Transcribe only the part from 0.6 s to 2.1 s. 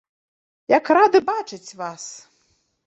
Як рады бачыць вас!